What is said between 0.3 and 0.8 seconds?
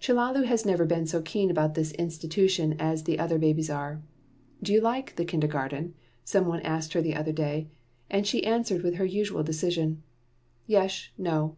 has